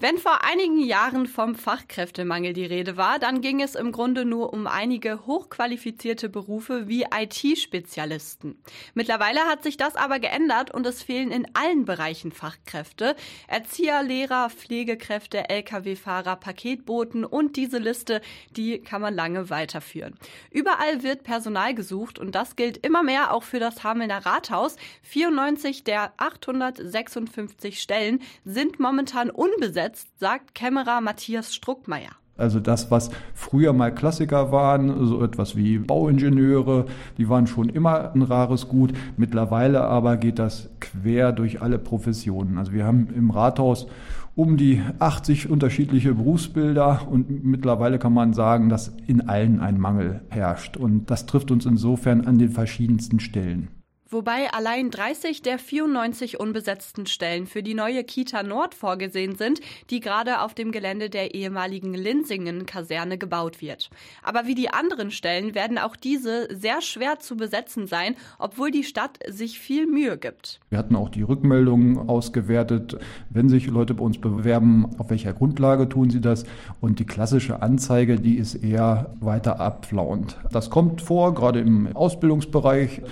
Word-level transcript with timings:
Wenn 0.00 0.16
vor 0.16 0.44
einigen 0.44 0.78
Jahren 0.78 1.26
vom 1.26 1.56
Fachkräftemangel 1.56 2.52
die 2.52 2.64
Rede 2.64 2.96
war, 2.96 3.18
dann 3.18 3.40
ging 3.40 3.60
es 3.60 3.74
im 3.74 3.90
Grunde 3.90 4.24
nur 4.24 4.52
um 4.52 4.68
einige 4.68 5.26
hochqualifizierte 5.26 6.28
Berufe 6.28 6.86
wie 6.86 7.06
IT-Spezialisten. 7.12 8.62
Mittlerweile 8.94 9.40
hat 9.40 9.64
sich 9.64 9.76
das 9.76 9.96
aber 9.96 10.20
geändert 10.20 10.72
und 10.72 10.86
es 10.86 11.02
fehlen 11.02 11.32
in 11.32 11.48
allen 11.54 11.84
Bereichen 11.84 12.30
Fachkräfte. 12.30 13.16
Erzieher, 13.48 14.04
Lehrer, 14.04 14.50
Pflegekräfte, 14.50 15.48
Lkw-Fahrer, 15.48 16.36
Paketboten 16.36 17.24
und 17.24 17.56
diese 17.56 17.78
Liste, 17.78 18.20
die 18.50 18.78
kann 18.78 19.02
man 19.02 19.16
lange 19.16 19.50
weiterführen. 19.50 20.16
Überall 20.52 21.02
wird 21.02 21.24
Personal 21.24 21.74
gesucht 21.74 22.20
und 22.20 22.36
das 22.36 22.54
gilt 22.54 22.86
immer 22.86 23.02
mehr 23.02 23.34
auch 23.34 23.42
für 23.42 23.58
das 23.58 23.82
Hamelner 23.82 24.24
Rathaus. 24.24 24.76
94 25.02 25.82
der 25.82 26.12
856 26.18 27.82
Stellen 27.82 28.22
sind 28.44 28.78
momentan 28.78 29.28
unbesetzt 29.28 29.87
umgesetzt, 29.88 30.08
sagt 30.18 30.54
Kämmerer 30.54 31.00
Matthias 31.00 31.54
Struckmeier. 31.54 32.10
Also 32.36 32.60
das, 32.60 32.90
was 32.92 33.10
früher 33.34 33.72
mal 33.72 33.92
Klassiker 33.92 34.52
waren, 34.52 35.06
so 35.06 35.24
etwas 35.24 35.56
wie 35.56 35.78
Bauingenieure, 35.78 36.86
die 37.16 37.28
waren 37.28 37.48
schon 37.48 37.68
immer 37.68 38.12
ein 38.14 38.22
rares 38.22 38.68
Gut. 38.68 38.92
Mittlerweile 39.16 39.82
aber 39.82 40.16
geht 40.16 40.38
das 40.38 40.70
quer 40.78 41.32
durch 41.32 41.62
alle 41.62 41.78
Professionen. 41.78 42.58
Also 42.58 42.72
wir 42.72 42.84
haben 42.84 43.08
im 43.12 43.30
Rathaus 43.30 43.88
um 44.36 44.56
die 44.56 44.80
80 45.00 45.50
unterschiedliche 45.50 46.14
Berufsbilder 46.14 47.08
und 47.10 47.44
mittlerweile 47.44 47.98
kann 47.98 48.14
man 48.14 48.32
sagen, 48.34 48.68
dass 48.68 48.92
in 49.08 49.28
allen 49.28 49.58
ein 49.58 49.80
Mangel 49.80 50.20
herrscht. 50.28 50.76
Und 50.76 51.10
das 51.10 51.26
trifft 51.26 51.50
uns 51.50 51.66
insofern 51.66 52.24
an 52.24 52.38
den 52.38 52.50
verschiedensten 52.50 53.18
Stellen 53.18 53.68
wobei 54.10 54.52
allein 54.52 54.90
30 54.90 55.42
der 55.42 55.58
94 55.58 56.40
unbesetzten 56.40 57.06
Stellen 57.06 57.46
für 57.46 57.62
die 57.62 57.74
neue 57.74 58.04
Kita 58.04 58.42
Nord 58.42 58.74
vorgesehen 58.74 59.36
sind, 59.36 59.60
die 59.90 60.00
gerade 60.00 60.40
auf 60.40 60.54
dem 60.54 60.72
Gelände 60.72 61.10
der 61.10 61.34
ehemaligen 61.34 61.94
Linsingen-Kaserne 61.94 63.18
gebaut 63.18 63.60
wird. 63.60 63.90
Aber 64.22 64.46
wie 64.46 64.54
die 64.54 64.70
anderen 64.70 65.10
Stellen 65.10 65.54
werden 65.54 65.78
auch 65.78 65.96
diese 65.96 66.48
sehr 66.54 66.80
schwer 66.80 67.18
zu 67.18 67.36
besetzen 67.36 67.86
sein, 67.86 68.14
obwohl 68.38 68.70
die 68.70 68.84
Stadt 68.84 69.18
sich 69.28 69.58
viel 69.58 69.86
Mühe 69.86 70.18
gibt. 70.18 70.60
Wir 70.70 70.78
hatten 70.78 70.96
auch 70.96 71.08
die 71.08 71.22
Rückmeldungen 71.22 72.08
ausgewertet, 72.08 72.98
wenn 73.30 73.48
sich 73.48 73.66
Leute 73.66 73.94
bei 73.94 74.04
uns 74.04 74.18
bewerben, 74.18 74.90
auf 74.98 75.10
welcher 75.10 75.32
Grundlage 75.32 75.88
tun 75.88 76.10
sie 76.10 76.20
das? 76.20 76.44
Und 76.80 76.98
die 76.98 77.06
klassische 77.06 77.62
Anzeige, 77.62 78.16
die 78.16 78.36
ist 78.36 78.54
eher 78.54 79.14
weiter 79.20 79.60
abflauend. 79.60 80.38
Das 80.50 80.70
kommt 80.70 81.02
vor, 81.02 81.34
gerade 81.34 81.60
im 81.60 81.94
Ausbildungsbereich 81.94 83.02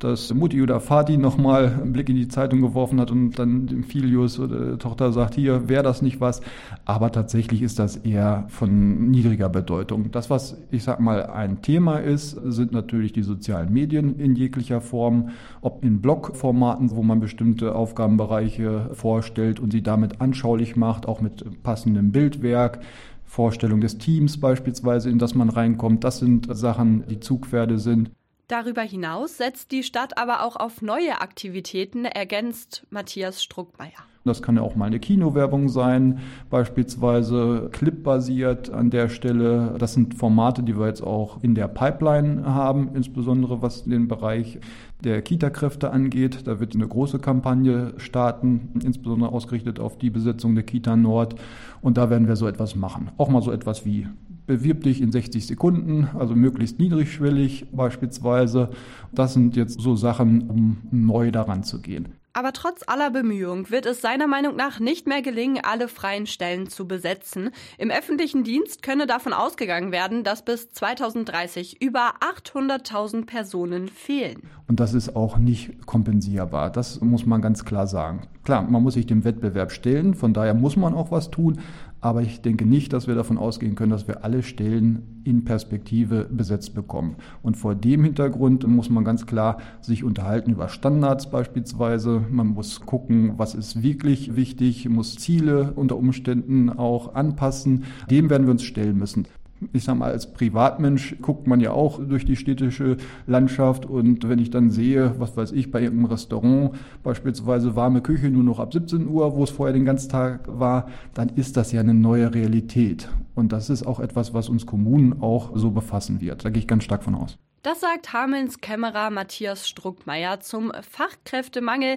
dass 0.00 0.34
Mutti 0.44 0.60
oder 0.60 0.78
Vati 0.78 1.16
nochmal 1.16 1.72
einen 1.80 1.94
Blick 1.94 2.10
in 2.10 2.16
die 2.16 2.28
Zeitung 2.28 2.60
geworfen 2.60 3.00
hat 3.00 3.10
und 3.10 3.38
dann 3.38 3.66
dem 3.66 3.82
Filius 3.82 4.38
oder 4.38 4.76
Tochter 4.76 5.10
sagt, 5.10 5.36
hier 5.36 5.70
wäre 5.70 5.82
das 5.82 6.02
nicht 6.02 6.20
was. 6.20 6.42
Aber 6.84 7.10
tatsächlich 7.10 7.62
ist 7.62 7.78
das 7.78 7.96
eher 7.96 8.44
von 8.48 9.10
niedriger 9.10 9.48
Bedeutung. 9.48 10.10
Das, 10.10 10.28
was 10.28 10.58
ich 10.70 10.84
sag 10.84 11.00
mal 11.00 11.24
ein 11.24 11.62
Thema 11.62 11.96
ist, 11.96 12.32
sind 12.32 12.72
natürlich 12.72 13.14
die 13.14 13.22
sozialen 13.22 13.72
Medien 13.72 14.18
in 14.18 14.36
jeglicher 14.36 14.82
Form, 14.82 15.30
ob 15.62 15.82
in 15.82 16.02
Blogformaten, 16.02 16.90
wo 16.90 17.02
man 17.02 17.20
bestimmte 17.20 17.74
Aufgabenbereiche 17.74 18.90
vorstellt 18.92 19.60
und 19.60 19.72
sie 19.72 19.82
damit 19.82 20.20
anschaulich 20.20 20.76
macht, 20.76 21.08
auch 21.08 21.22
mit 21.22 21.62
passendem 21.62 22.12
Bildwerk. 22.12 22.80
Vorstellung 23.24 23.80
des 23.80 23.96
Teams 23.96 24.38
beispielsweise, 24.38 25.08
in 25.08 25.18
das 25.18 25.34
man 25.34 25.48
reinkommt. 25.48 26.04
Das 26.04 26.18
sind 26.18 26.54
Sachen, 26.54 27.04
die 27.08 27.18
Zugpferde 27.18 27.78
sind. 27.78 28.10
Darüber 28.48 28.82
hinaus 28.82 29.38
setzt 29.38 29.72
die 29.72 29.82
Stadt 29.82 30.18
aber 30.18 30.42
auch 30.44 30.56
auf 30.56 30.82
neue 30.82 31.20
Aktivitäten, 31.22 32.04
ergänzt 32.04 32.86
Matthias 32.90 33.42
Struckmeier. 33.42 34.04
Das 34.24 34.42
kann 34.42 34.56
ja 34.56 34.62
auch 34.62 34.74
mal 34.74 34.86
eine 34.86 35.00
Kinowerbung 35.00 35.68
sein, 35.68 36.20
beispielsweise 36.48 37.68
clipbasiert 37.72 38.70
an 38.70 38.90
der 38.90 39.10
Stelle. 39.10 39.76
Das 39.78 39.92
sind 39.92 40.14
Formate, 40.14 40.62
die 40.62 40.78
wir 40.78 40.86
jetzt 40.86 41.02
auch 41.02 41.42
in 41.42 41.54
der 41.54 41.68
Pipeline 41.68 42.44
haben, 42.46 42.94
insbesondere 42.94 43.60
was 43.60 43.84
den 43.84 44.08
Bereich 44.08 44.58
der 45.02 45.20
Kita-Kräfte 45.20 45.90
angeht. 45.90 46.46
Da 46.46 46.58
wird 46.58 46.74
eine 46.74 46.88
große 46.88 47.18
Kampagne 47.18 47.92
starten, 47.98 48.70
insbesondere 48.82 49.30
ausgerichtet 49.30 49.78
auf 49.78 49.98
die 49.98 50.10
Besetzung 50.10 50.54
der 50.54 50.64
Kita 50.64 50.96
Nord. 50.96 51.34
Und 51.82 51.98
da 51.98 52.08
werden 52.08 52.26
wir 52.26 52.36
so 52.36 52.46
etwas 52.46 52.76
machen. 52.76 53.10
Auch 53.18 53.28
mal 53.28 53.42
so 53.42 53.52
etwas 53.52 53.84
wie 53.84 54.06
bewirb 54.46 54.82
dich 54.82 55.00
in 55.00 55.12
60 55.12 55.46
Sekunden, 55.46 56.08
also 56.18 56.34
möglichst 56.34 56.78
niedrigschwellig 56.78 57.66
beispielsweise. 57.72 58.70
Das 59.12 59.34
sind 59.34 59.56
jetzt 59.56 59.80
so 59.80 59.96
Sachen, 59.96 60.48
um 60.50 60.78
neu 60.90 61.30
daran 61.30 61.64
zu 61.64 61.80
gehen. 61.80 62.14
Aber 62.36 62.52
trotz 62.52 62.80
aller 62.88 63.10
Bemühungen 63.12 63.70
wird 63.70 63.86
es 63.86 64.00
seiner 64.00 64.26
Meinung 64.26 64.56
nach 64.56 64.80
nicht 64.80 65.06
mehr 65.06 65.22
gelingen, 65.22 65.60
alle 65.62 65.86
freien 65.86 66.26
Stellen 66.26 66.68
zu 66.68 66.88
besetzen. 66.88 67.50
Im 67.78 67.92
öffentlichen 67.92 68.42
Dienst 68.42 68.82
könne 68.82 69.06
davon 69.06 69.32
ausgegangen 69.32 69.92
werden, 69.92 70.24
dass 70.24 70.44
bis 70.44 70.68
2030 70.72 71.80
über 71.80 72.14
800.000 72.18 73.26
Personen 73.26 73.86
fehlen. 73.86 74.50
Und 74.66 74.80
das 74.80 74.94
ist 74.94 75.14
auch 75.14 75.38
nicht 75.38 75.86
kompensierbar. 75.86 76.70
Das 76.70 77.00
muss 77.00 77.24
man 77.24 77.40
ganz 77.40 77.64
klar 77.64 77.86
sagen. 77.86 78.26
Klar, 78.42 78.62
man 78.62 78.82
muss 78.82 78.94
sich 78.94 79.06
dem 79.06 79.22
Wettbewerb 79.22 79.70
stellen, 79.70 80.14
von 80.14 80.34
daher 80.34 80.54
muss 80.54 80.76
man 80.76 80.92
auch 80.92 81.12
was 81.12 81.30
tun. 81.30 81.60
Aber 82.04 82.20
ich 82.20 82.42
denke 82.42 82.66
nicht, 82.66 82.92
dass 82.92 83.06
wir 83.06 83.14
davon 83.14 83.38
ausgehen 83.38 83.76
können, 83.76 83.92
dass 83.92 84.06
wir 84.06 84.24
alle 84.24 84.42
Stellen 84.42 85.22
in 85.24 85.44
Perspektive 85.44 86.28
besetzt 86.30 86.74
bekommen. 86.74 87.16
Und 87.42 87.56
vor 87.56 87.74
dem 87.74 88.04
Hintergrund 88.04 88.66
muss 88.68 88.90
man 88.90 89.04
ganz 89.04 89.24
klar 89.24 89.56
sich 89.80 90.04
unterhalten 90.04 90.50
über 90.50 90.68
Standards 90.68 91.30
beispielsweise. 91.30 92.20
Man 92.30 92.48
muss 92.48 92.82
gucken, 92.82 93.38
was 93.38 93.54
ist 93.54 93.82
wirklich 93.82 94.36
wichtig, 94.36 94.86
muss 94.86 95.16
Ziele 95.16 95.72
unter 95.76 95.96
Umständen 95.96 96.68
auch 96.68 97.14
anpassen. 97.14 97.84
Dem 98.10 98.28
werden 98.28 98.46
wir 98.46 98.50
uns 98.50 98.64
stellen 98.64 98.98
müssen 98.98 99.26
ich 99.72 99.84
sag 99.84 99.96
mal, 99.96 100.10
als 100.10 100.32
Privatmensch 100.32 101.16
guckt 101.20 101.46
man 101.46 101.60
ja 101.60 101.72
auch 101.72 101.98
durch 101.98 102.24
die 102.24 102.36
städtische 102.36 102.96
Landschaft 103.26 103.86
und 103.86 104.28
wenn 104.28 104.38
ich 104.38 104.50
dann 104.50 104.70
sehe, 104.70 105.14
was 105.18 105.36
weiß 105.36 105.52
ich, 105.52 105.70
bei 105.70 105.82
irgendeinem 105.82 106.10
Restaurant 106.10 106.72
beispielsweise 107.02 107.76
warme 107.76 108.00
Küche 108.00 108.28
nur 108.28 108.44
noch 108.44 108.58
ab 108.58 108.72
17 108.72 109.08
Uhr, 109.08 109.34
wo 109.36 109.44
es 109.44 109.50
vorher 109.50 109.72
den 109.72 109.84
ganzen 109.84 110.10
Tag 110.10 110.48
war, 110.48 110.88
dann 111.14 111.30
ist 111.30 111.56
das 111.56 111.72
ja 111.72 111.80
eine 111.80 111.94
neue 111.94 112.34
Realität. 112.34 113.08
Und 113.34 113.52
das 113.52 113.70
ist 113.70 113.86
auch 113.86 114.00
etwas, 114.00 114.34
was 114.34 114.48
uns 114.48 114.66
Kommunen 114.66 115.20
auch 115.22 115.52
so 115.54 115.70
befassen 115.70 116.20
wird. 116.20 116.44
Da 116.44 116.50
gehe 116.50 116.60
ich 116.60 116.68
ganz 116.68 116.84
stark 116.84 117.02
von 117.02 117.14
aus. 117.14 117.38
Das 117.64 117.80
sagt 117.80 118.12
Hamelns 118.12 118.60
Kämmerer 118.60 119.08
Matthias 119.08 119.66
Struckmeier 119.66 120.40
zum 120.40 120.70
Fachkräftemangel. 120.82 121.92